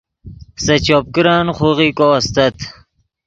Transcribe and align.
سے 0.63 0.75
چوپ 0.85 1.05
کرن 1.15 1.45
خوغیکو 1.57 2.07
استت 2.17 2.55